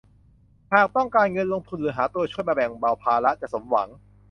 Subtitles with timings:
[0.73, 3.87] หากต้องการเงินลงทุนหรือหาตัวช่วยมาแบ่งเบาภาระจะสมหวัง